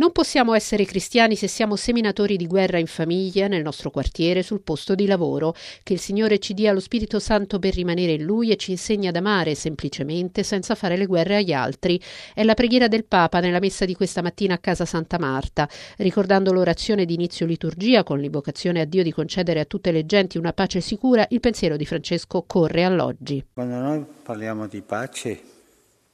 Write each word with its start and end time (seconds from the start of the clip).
Non 0.00 0.12
possiamo 0.12 0.54
essere 0.54 0.86
cristiani 0.86 1.36
se 1.36 1.46
siamo 1.46 1.76
seminatori 1.76 2.38
di 2.38 2.46
guerra 2.46 2.78
in 2.78 2.86
famiglia, 2.86 3.48
nel 3.48 3.62
nostro 3.62 3.90
quartiere, 3.90 4.42
sul 4.42 4.62
posto 4.62 4.94
di 4.94 5.04
lavoro. 5.04 5.54
Che 5.82 5.92
il 5.92 5.98
Signore 5.98 6.38
ci 6.38 6.54
dia 6.54 6.72
lo 6.72 6.80
Spirito 6.80 7.18
Santo 7.18 7.58
per 7.58 7.74
rimanere 7.74 8.12
in 8.12 8.22
Lui 8.22 8.50
e 8.50 8.56
ci 8.56 8.70
insegni 8.70 9.08
ad 9.08 9.16
amare 9.16 9.54
semplicemente, 9.54 10.42
senza 10.42 10.74
fare 10.74 10.96
le 10.96 11.04
guerre 11.04 11.36
agli 11.36 11.52
altri. 11.52 12.00
È 12.32 12.42
la 12.44 12.54
preghiera 12.54 12.88
del 12.88 13.04
Papa 13.04 13.40
nella 13.40 13.58
messa 13.58 13.84
di 13.84 13.94
questa 13.94 14.22
mattina 14.22 14.54
a 14.54 14.58
casa 14.58 14.86
Santa 14.86 15.18
Marta. 15.18 15.68
Ricordando 15.98 16.50
l'orazione 16.50 17.04
di 17.04 17.12
inizio 17.12 17.44
liturgia 17.44 18.02
con 18.02 18.20
l'invocazione 18.20 18.80
a 18.80 18.86
Dio 18.86 19.02
di 19.02 19.12
concedere 19.12 19.60
a 19.60 19.66
tutte 19.66 19.92
le 19.92 20.06
genti 20.06 20.38
una 20.38 20.54
pace 20.54 20.80
sicura, 20.80 21.26
il 21.28 21.40
pensiero 21.40 21.76
di 21.76 21.84
Francesco 21.84 22.44
corre 22.46 22.84
all'oggi. 22.84 23.44
Quando 23.52 23.76
noi 23.76 24.02
parliamo 24.22 24.66
di 24.66 24.80
pace, 24.80 25.42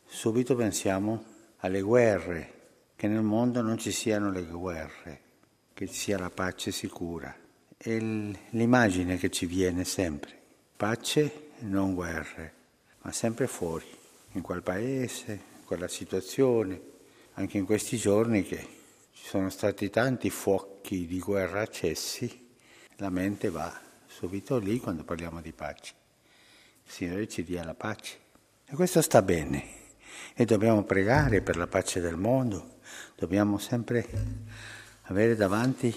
subito 0.08 0.56
pensiamo 0.56 1.22
alle 1.58 1.82
guerre 1.82 2.54
che 2.96 3.08
nel 3.08 3.22
mondo 3.22 3.60
non 3.60 3.76
ci 3.76 3.92
siano 3.92 4.30
le 4.30 4.42
guerre, 4.42 5.20
che 5.74 5.86
ci 5.86 5.94
sia 5.94 6.18
la 6.18 6.30
pace 6.30 6.72
sicura. 6.72 7.34
È 7.76 7.98
l'immagine 7.98 9.18
che 9.18 9.30
ci 9.30 9.44
viene 9.44 9.84
sempre, 9.84 10.32
pace 10.74 11.50
non 11.60 11.94
guerre, 11.94 12.54
ma 13.02 13.12
sempre 13.12 13.46
fuori, 13.46 13.86
in 14.32 14.40
quel 14.40 14.62
paese, 14.62 15.32
in 15.32 15.64
quella 15.66 15.88
situazione, 15.88 16.80
anche 17.34 17.58
in 17.58 17.66
questi 17.66 17.98
giorni 17.98 18.42
che 18.42 18.66
ci 19.12 19.26
sono 19.26 19.50
stati 19.50 19.90
tanti 19.90 20.30
fuochi 20.30 21.06
di 21.06 21.18
guerra 21.20 21.60
accesi, 21.60 22.48
la 22.96 23.10
mente 23.10 23.50
va 23.50 23.78
subito 24.06 24.56
lì 24.56 24.78
quando 24.78 25.04
parliamo 25.04 25.42
di 25.42 25.52
pace. 25.52 25.92
Il 26.84 26.90
Signore 26.90 27.28
ci 27.28 27.44
dia 27.44 27.62
la 27.62 27.74
pace. 27.74 28.18
E 28.64 28.74
questo 28.74 29.02
sta 29.02 29.20
bene. 29.20 29.85
E 30.34 30.44
dobbiamo 30.44 30.84
pregare 30.84 31.40
per 31.40 31.56
la 31.56 31.66
pace 31.66 32.00
del 32.00 32.16
mondo, 32.16 32.74
Dobbiamo 33.14 33.56
sempre 33.56 34.06
avere 35.04 35.36
davanti 35.36 35.94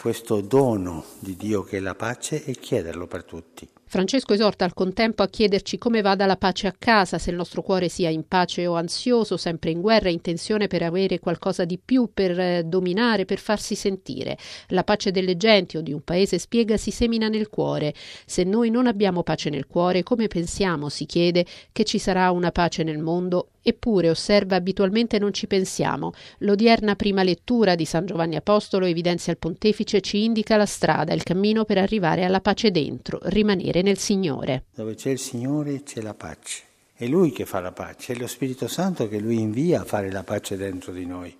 questo 0.00 0.40
dono 0.40 1.04
di 1.18 1.34
Dio 1.34 1.64
che 1.64 1.78
è 1.78 1.80
la 1.80 1.96
pace 1.96 2.44
e 2.44 2.54
chiederlo 2.54 3.08
per 3.08 3.24
tutti. 3.24 3.68
Francesco 3.86 4.32
esorta 4.32 4.64
al 4.64 4.74
contempo 4.74 5.22
a 5.22 5.28
chiederci 5.28 5.78
come 5.78 6.00
vada 6.00 6.26
la 6.26 6.36
pace 6.36 6.66
a 6.66 6.74
casa, 6.76 7.18
se 7.18 7.30
il 7.30 7.36
nostro 7.36 7.62
cuore 7.62 7.88
sia 7.88 8.10
in 8.10 8.26
pace 8.26 8.66
o 8.66 8.74
ansioso, 8.74 9.36
sempre 9.36 9.70
in 9.70 9.80
guerra, 9.80 10.08
in 10.08 10.20
tensione 10.20 10.66
per 10.66 10.82
avere 10.82 11.20
qualcosa 11.20 11.64
di 11.64 11.78
più, 11.82 12.10
per 12.12 12.38
eh, 12.38 12.62
dominare, 12.64 13.24
per 13.24 13.38
farsi 13.38 13.74
sentire. 13.74 14.36
La 14.68 14.84
pace 14.84 15.10
delle 15.10 15.36
genti 15.36 15.76
o 15.76 15.80
di 15.80 15.92
un 15.92 16.02
paese, 16.02 16.38
spiega, 16.38 16.76
si 16.76 16.90
semina 16.90 17.28
nel 17.28 17.48
cuore. 17.48 17.94
Se 18.26 18.42
noi 18.44 18.70
non 18.70 18.86
abbiamo 18.86 19.22
pace 19.22 19.50
nel 19.50 19.66
cuore, 19.66 20.02
come 20.02 20.26
pensiamo, 20.26 20.88
si 20.88 21.06
chiede, 21.06 21.46
che 21.70 21.84
ci 21.84 21.98
sarà 21.98 22.30
una 22.30 22.50
pace 22.50 22.82
nel 22.82 22.98
mondo? 22.98 23.50
Eppure, 23.66 24.10
osserva, 24.10 24.56
abitualmente 24.56 25.18
non 25.18 25.32
ci 25.32 25.46
pensiamo. 25.46 26.12
L'odierna 26.38 26.96
prima 26.96 27.22
lettura 27.22 27.74
di 27.74 27.86
San 27.86 28.04
Giovanni 28.04 28.36
Apostolo 28.36 28.84
evidenzia 28.84 29.32
il 29.32 29.38
pontefice, 29.38 30.02
ci 30.02 30.22
indica 30.22 30.58
la 30.58 30.66
strada, 30.66 31.14
il 31.14 31.22
cammino 31.22 31.64
per 31.64 31.78
arrivare 31.78 32.24
alla 32.24 32.42
pace 32.42 32.70
dentro, 32.70 33.20
rimanere 33.22 33.73
nel 33.82 33.98
Signore. 33.98 34.64
Dove 34.74 34.94
c'è 34.94 35.10
il 35.10 35.18
Signore 35.18 35.82
c'è 35.82 36.00
la 36.00 36.14
pace. 36.14 36.62
È 36.94 37.06
Lui 37.06 37.32
che 37.32 37.44
fa 37.44 37.60
la 37.60 37.72
pace, 37.72 38.12
è 38.12 38.16
lo 38.16 38.26
Spirito 38.26 38.68
Santo 38.68 39.08
che 39.08 39.18
Lui 39.18 39.40
invia 39.40 39.80
a 39.80 39.84
fare 39.84 40.10
la 40.10 40.22
pace 40.22 40.56
dentro 40.56 40.92
di 40.92 41.04
noi. 41.04 41.36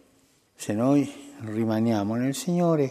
Se 0.54 0.72
noi 0.72 1.10
rimaniamo 1.40 2.14
nel 2.14 2.34
Signore, 2.34 2.82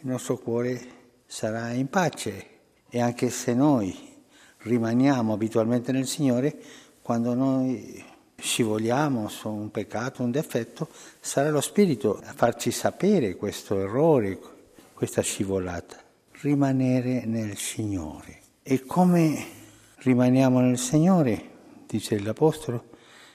il 0.00 0.08
nostro 0.08 0.38
cuore 0.38 0.80
sarà 1.26 1.70
in 1.72 1.88
pace 1.88 2.46
e 2.88 3.00
anche 3.00 3.30
se 3.30 3.54
noi 3.54 3.96
rimaniamo 4.58 5.32
abitualmente 5.32 5.92
nel 5.92 6.06
Signore, 6.06 6.56
quando 7.02 7.34
noi 7.34 8.04
scivoliamo 8.36 9.28
su 9.28 9.48
un 9.48 9.70
peccato, 9.70 10.22
un 10.22 10.30
difetto, 10.30 10.88
sarà 11.20 11.50
lo 11.50 11.60
Spirito 11.60 12.20
a 12.24 12.32
farci 12.32 12.70
sapere 12.70 13.36
questo 13.36 13.78
errore, 13.80 14.38
questa 14.94 15.22
scivolata. 15.22 15.96
Rimanere 16.40 17.24
nel 17.24 17.56
Signore. 17.56 18.40
E 18.70 18.84
come 18.84 19.46
rimaniamo 20.00 20.60
nel 20.60 20.76
Signore, 20.76 21.52
dice 21.86 22.20
l'Apostolo, 22.20 22.90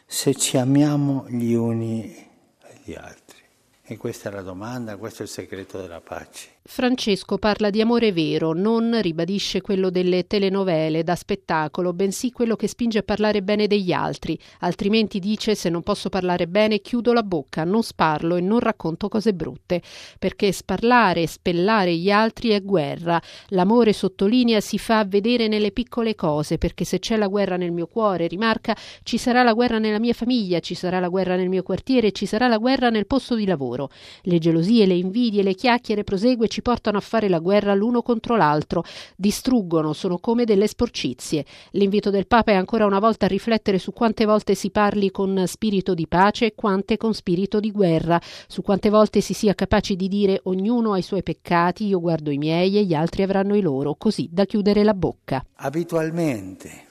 se 0.06 0.35
ci 0.35 0.57
amiamo 0.57 1.25
gli 1.28 1.53
uni 1.53 2.16
agli 2.62 2.94
altri. 2.94 3.40
E 3.81 3.97
questa 3.97 4.30
è 4.30 4.31
la 4.31 4.44
domanda, 4.44 4.96
questo 4.97 5.24
è 5.24 5.25
il 5.25 5.31
segreto 5.31 5.81
della 5.81 6.02
pace. 6.02 6.50
Francesco 6.66 7.38
parla 7.38 7.69
di 7.69 7.81
amore 7.81 8.13
vero, 8.13 8.53
non 8.53 8.97
ribadisce 9.01 9.59
quello 9.59 9.90
delle 9.90 10.28
telenovele 10.28 11.03
da 11.03 11.13
spettacolo, 11.13 11.91
bensì 11.91 12.31
quello 12.31 12.56
che 12.56 12.69
spinge 12.69 13.00
a 13.00 13.03
parlare 13.03 13.44
bene 13.44 13.68
degli 13.68 13.91
altri, 13.91 14.40
altrimenti 14.59 15.19
dice 15.19 15.56
se 15.56 15.68
non 15.68 15.84
posso 15.84 16.07
parlare 16.07 16.47
bene 16.47 16.79
chiudo 16.79 17.12
la 17.12 17.22
bocca, 17.22 17.66
non 17.66 17.84
sparlo 17.84 18.38
e 18.38 18.41
non 18.41 18.59
racconto 18.59 19.09
cose 19.09 19.34
brutte, 19.34 19.81
perché 20.18 20.53
sparlare 20.53 21.24
e 21.24 21.28
spellare 21.28 21.97
gli 21.97 22.09
altri 22.09 22.51
è 22.51 22.62
guerra. 22.62 23.22
L'amore 23.50 23.91
sottolinea 23.91 24.62
si 24.62 24.78
fa 24.78 25.03
vedere 25.03 25.50
nelle 25.50 25.74
piccole 25.74 26.16
cose, 26.16 26.57
perché 26.57 26.85
se 26.85 27.00
c'è 27.00 27.18
la 27.18 27.28
guerra 27.28 27.57
nel 27.57 27.74
mio 27.74 27.88
cuore, 27.88 28.28
rimarca, 28.28 28.74
ci 29.03 29.18
sarà 29.18 29.44
la 29.44 29.51
guerra 29.51 29.80
nella 29.80 30.00
mia 30.00 30.13
famiglia, 30.13 30.62
ci 30.62 30.75
sarà 30.75 31.01
la 31.01 31.09
guerra 31.09 31.35
nel 31.35 31.50
mio 31.50 31.62
quartiere, 31.62 32.13
ci 32.13 32.25
sarà 32.25 32.47
la 32.47 32.57
guerra 32.57 32.90
nel 32.90 33.06
posto 33.06 33.35
di 33.35 33.45
lavoro. 33.45 33.90
Le 34.22 34.40
gelosie, 34.40 34.85
le 34.85 34.95
invidie, 34.95 35.44
le 35.44 35.56
chiacchiere 35.56 36.06
prosegue 36.06 36.51
ci 36.53 36.62
portano 36.62 37.00
a 37.00 37.02
fare 37.02 37.30
la 37.30 37.40
guerra 37.40 37.74
l'uno 37.74 38.03
contro 38.03 38.36
l'altro, 38.36 38.84
distruggono, 39.16 39.91
sono 39.91 40.19
come 40.19 40.46
delle 40.46 40.68
sporcizie. 40.68 41.46
L'invito 41.72 42.12
del 42.12 42.28
Papa 42.28 42.52
è 42.52 42.56
ancora 42.56 42.86
una 42.86 43.00
volta 43.00 43.25
a 43.25 43.28
riflettere 43.28 43.80
su 43.80 43.91
quante 43.91 44.25
volte 44.25 44.53
si 44.53 44.69
parli 44.69 45.09
con 45.09 45.46
spirito 45.47 45.96
di 45.96 46.06
pace 46.08 46.46
e 46.46 46.53
quante 46.53 46.97
con 46.97 47.16
spirito 47.16 47.59
di 47.59 47.72
guerra, 47.72 48.22
su 48.46 48.62
quante 48.62 48.90
volte 48.92 49.19
si 49.19 49.34
sia 49.34 49.56
capaci 49.56 49.96
di 49.96 50.08
dire 50.08 50.42
ognuno 50.44 50.94
ha 50.94 51.00
i 51.00 51.02
suoi 51.02 51.24
peccati, 51.24 51.88
io 51.88 52.00
guardo 52.00 52.30
i 52.30 52.38
miei 52.38 52.78
e 52.78 52.84
gli 52.84 52.94
altri 52.94 53.24
avranno 53.24 53.56
i 53.56 53.62
loro, 53.62 53.96
così 53.96 54.30
da 54.31 54.46
chiudere 54.46 54.84
la 54.84 54.94
bocca. 54.94 55.44
Abitualmente 55.56 56.86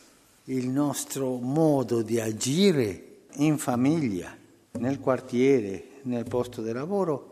il 0.47 0.69
nostro 0.69 1.37
modo 1.37 2.03
di 2.03 2.19
agire 2.19 3.27
in 3.37 3.59
famiglia, 3.59 4.37
nel 4.73 4.99
quartiere, 4.99 6.01
nel 6.03 6.25
posto 6.25 6.63
di 6.63 6.73
lavoro 6.73 7.32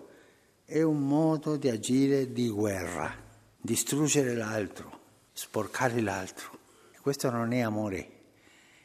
è 0.71 0.83
un 0.83 1.01
modo 1.05 1.57
di 1.57 1.69
agire 1.69 2.33
di 2.33 2.49
guerra, 2.49 3.13
distruggere 3.61 4.37
l'altro, 4.37 5.01
sporcare 5.33 6.01
l'altro. 6.01 6.59
Questo 7.01 7.29
non 7.29 7.53
è 7.53 7.59
amore 7.59 8.11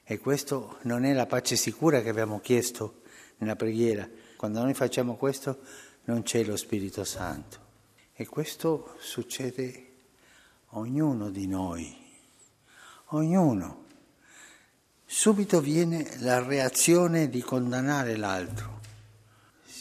e 0.04 0.18
questo 0.18 0.80
non 0.82 1.06
è 1.06 1.14
la 1.14 1.28
pace 1.28 1.56
sicura 1.56 2.02
che 2.02 2.10
abbiamo 2.10 2.40
chiesto 2.40 3.02
nella 3.38 3.56
preghiera. 3.56 4.10
Quando 4.36 4.64
noi 4.64 4.74
facciamo 4.74 5.16
questo 5.16 5.60
non 6.06 6.24
c'è 6.24 6.44
lo 6.44 6.58
Spirito 6.58 7.04
Santo 7.04 7.60
e 8.14 8.26
questo 8.26 8.96
succede 8.98 9.92
a 10.70 10.80
ognuno 10.80 11.30
di 11.30 11.46
noi, 11.46 11.96
ognuno. 13.10 13.84
Subito 15.06 15.62
viene 15.62 16.18
la 16.22 16.44
reazione 16.44 17.30
di 17.30 17.42
condannare 17.42 18.16
l'altro 18.16 18.76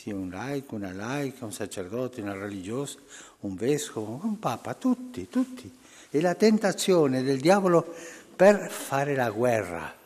sia 0.05 0.15
un 0.15 0.29
laico, 0.29 0.75
una 0.75 0.93
laica, 0.93 1.47
un 1.47 1.53
sacerdote, 1.53 2.21
una 2.21 2.35
religiosa, 2.35 2.99
un 3.41 3.55
vescovo, 3.55 4.21
un 4.23 4.39
papa, 4.39 4.75
tutti, 4.75 5.31
tutti. 5.31 5.73
E 6.11 6.21
la 6.21 6.35
tentazione 6.35 7.23
del 7.23 7.41
diavolo 7.41 7.95
per 8.37 8.71
fare 8.71 9.15
la 9.15 9.31
guerra 9.31 10.04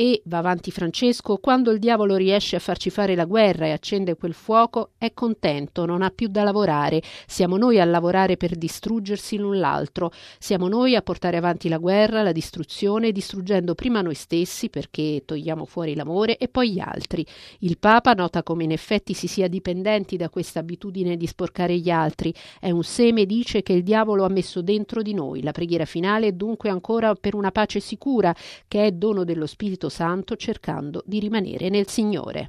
e, 0.00 0.22
va 0.24 0.38
avanti 0.38 0.70
Francesco, 0.70 1.36
quando 1.36 1.70
il 1.70 1.78
diavolo 1.78 2.16
riesce 2.16 2.56
a 2.56 2.58
farci 2.58 2.88
fare 2.88 3.14
la 3.14 3.26
guerra 3.26 3.66
e 3.66 3.72
accende 3.72 4.16
quel 4.16 4.32
fuoco, 4.32 4.92
è 4.96 5.12
contento, 5.12 5.84
non 5.84 6.00
ha 6.00 6.08
più 6.08 6.28
da 6.28 6.42
lavorare. 6.42 7.02
Siamo 7.26 7.58
noi 7.58 7.78
a 7.78 7.84
lavorare 7.84 8.38
per 8.38 8.56
distruggersi 8.56 9.36
l'un 9.36 9.58
l'altro. 9.58 10.10
Siamo 10.38 10.68
noi 10.68 10.96
a 10.96 11.02
portare 11.02 11.36
avanti 11.36 11.68
la 11.68 11.76
guerra, 11.76 12.22
la 12.22 12.32
distruzione, 12.32 13.12
distruggendo 13.12 13.74
prima 13.74 14.00
noi 14.00 14.14
stessi, 14.14 14.70
perché 14.70 15.24
togliamo 15.26 15.66
fuori 15.66 15.94
l'amore, 15.94 16.38
e 16.38 16.48
poi 16.48 16.72
gli 16.72 16.80
altri. 16.80 17.26
Il 17.58 17.76
Papa 17.76 18.14
nota 18.14 18.42
come 18.42 18.64
in 18.64 18.72
effetti 18.72 19.12
si 19.12 19.26
sia 19.26 19.48
dipendenti 19.48 20.16
da 20.16 20.30
questa 20.30 20.60
abitudine 20.60 21.18
di 21.18 21.26
sporcare 21.26 21.76
gli 21.76 21.90
altri. 21.90 22.32
È 22.58 22.70
un 22.70 22.84
seme, 22.84 23.26
dice, 23.26 23.62
che 23.62 23.74
il 23.74 23.82
diavolo 23.82 24.24
ha 24.24 24.30
messo 24.30 24.62
dentro 24.62 25.02
di 25.02 25.12
noi. 25.12 25.42
La 25.42 25.52
preghiera 25.52 25.84
finale 25.84 26.28
è 26.28 26.32
dunque 26.32 26.70
ancora 26.70 27.14
per 27.14 27.34
una 27.34 27.50
pace 27.50 27.80
sicura, 27.80 28.34
che 28.66 28.86
è 28.86 28.92
dono 28.92 29.24
dello 29.24 29.44
Spirito 29.44 29.88
Santo 29.90 30.36
cercando 30.36 31.02
di 31.04 31.20
rimanere 31.20 31.68
nel 31.68 31.86
Signore. 31.86 32.48